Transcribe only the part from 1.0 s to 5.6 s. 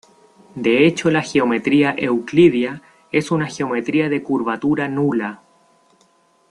la geometría euclídea es una geometría de curvatura nula.